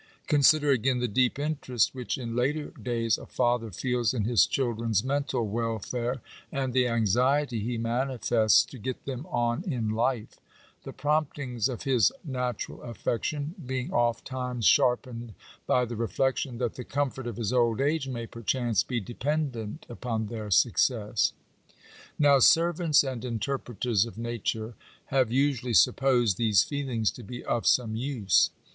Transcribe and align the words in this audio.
Consider 0.25 0.71
again 0.71 0.97
the 0.97 1.07
deep 1.07 1.37
interest 1.37 1.93
which 1.93 2.17
in 2.17 2.35
later 2.35 2.71
days 2.71 3.19
a 3.19 3.27
father 3.27 3.69
feels 3.69 4.15
in 4.15 4.23
his 4.23 4.47
children's 4.47 5.03
mental 5.03 5.47
welfare, 5.47 6.21
and 6.51 6.73
the 6.73 6.87
anxiety 6.87 7.59
he 7.59 7.77
manifests 7.77 8.65
to 8.65 8.79
get 8.79 9.05
them 9.05 9.27
on 9.27 9.63
in 9.63 9.89
life; 9.89 10.39
the 10.85 10.91
promptings 10.91 11.69
of 11.69 11.83
his 11.83 12.11
natural 12.25 12.81
affection 12.81 13.53
being 13.63 13.93
ofttimes 13.93 14.65
sharpened 14.65 15.35
by 15.67 15.85
the 15.85 15.95
reflection 15.95 16.57
that 16.57 16.73
the 16.73 16.83
comfort 16.83 17.27
of 17.27 17.35
his 17.37 17.53
old 17.53 17.79
age 17.79 18.07
may, 18.07 18.25
perohance, 18.25 18.81
be 18.83 18.99
dependent 18.99 19.85
upon 19.87 20.25
their 20.25 20.49
success. 20.49 21.33
Now 22.17 22.39
"servants 22.39 23.03
and 23.03 23.23
interpreters 23.23 24.07
of 24.07 24.17
nature" 24.17 24.73
have 25.13 25.31
usually 25.31 25.75
supposed 25.75 26.37
these 26.39 26.63
feelings 26.63 27.11
to 27.11 27.23
be 27.23 27.43
of 27.45 27.67
some 27.67 27.95
use. 27.95 28.49